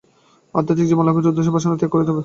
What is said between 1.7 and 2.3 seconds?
ত্যাগ করিতে হইবে।